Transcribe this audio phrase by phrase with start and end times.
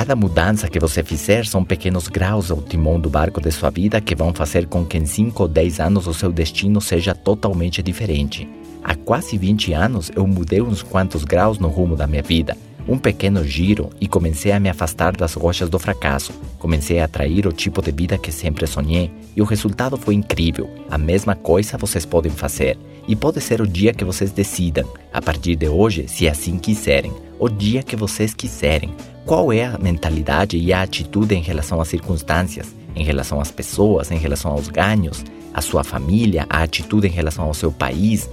[0.00, 4.00] Cada mudança que você fizer são pequenos graus ao timão do barco de sua vida
[4.00, 7.82] que vão fazer com que em 5 ou 10 anos o seu destino seja totalmente
[7.82, 8.48] diferente.
[8.82, 12.56] Há quase 20 anos eu mudei uns quantos graus no rumo da minha vida.
[12.88, 16.32] Um pequeno giro e comecei a me afastar das rochas do fracasso.
[16.58, 20.70] Comecei a atrair o tipo de vida que sempre sonhei e o resultado foi incrível.
[20.90, 22.78] A mesma coisa vocês podem fazer.
[23.06, 27.12] E pode ser o dia que vocês decidam, a partir de hoje, se assim quiserem,
[27.38, 28.94] o dia que vocês quiserem.
[29.30, 34.10] Qual é a mentalidade e a atitude em relação às circunstâncias, em relação às pessoas,
[34.10, 38.28] em relação aos ganhos, à sua família, a atitude em relação ao seu país?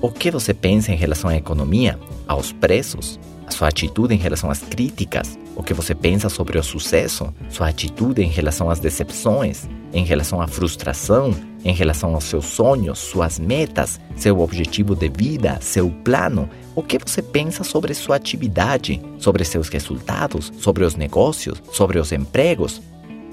[0.00, 4.50] O que você pensa em relação à economia, aos preços, a sua atitude em relação
[4.50, 9.68] às críticas, o que você pensa sobre o sucesso, sua atitude em relação às decepções,
[9.92, 11.32] em relação à frustração,
[11.64, 16.98] em relação aos seus sonhos, suas metas, seu objetivo de vida, seu plano, o que
[16.98, 22.80] você pensa sobre sua atividade, sobre seus resultados, sobre os negócios, sobre os empregos.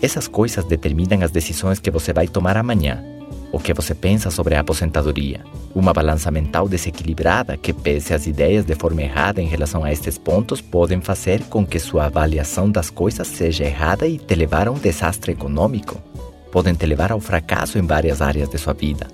[0.01, 3.03] Essas coisas determinam as decisões que você vai tomar amanhã.
[3.51, 5.43] O que você pensa sobre a aposentadoria?
[5.73, 10.19] Uma balança mental desequilibrada que pese as ideias de forma errada em relação a estes
[10.19, 14.71] pontos podem fazer com que sua avaliação das coisas seja errada e te levar a
[14.71, 16.08] um desastre econômico.
[16.51, 19.07] Podem te levar ao fracasso em várias áreas de sua vida.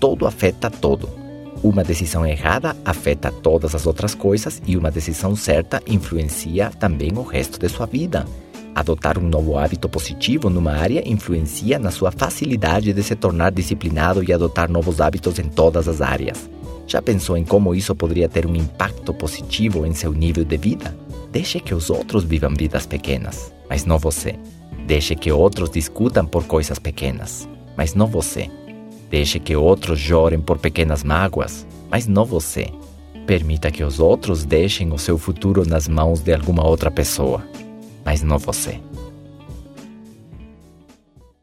[0.00, 1.08] Todo afeta todo.
[1.62, 7.22] Uma decisão errada afeta todas as outras coisas e uma decisão certa influencia também o
[7.22, 8.24] resto de sua vida.
[8.74, 14.22] Adotar um novo hábito positivo numa área influencia na sua facilidade de se tornar disciplinado
[14.22, 16.48] e adotar novos hábitos em todas as áreas.
[16.86, 20.96] Já pensou em como isso poderia ter um impacto positivo em seu nível de vida?
[21.32, 24.34] Deixe que os outros vivam vidas pequenas, mas não você.
[24.86, 28.50] Deixe que outros discutam por coisas pequenas, mas não você.
[29.10, 32.68] Deixe que outros chorem por pequenas mágoas, mas não você.
[33.26, 37.44] Permita que os outros deixem o seu futuro nas mãos de alguma outra pessoa,
[38.04, 38.80] mas não você.